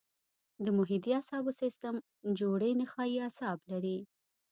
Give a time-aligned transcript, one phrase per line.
[0.65, 1.95] د محیطي اعصابو سیستم
[2.39, 3.97] جوړې نخاعي اعصاب لري.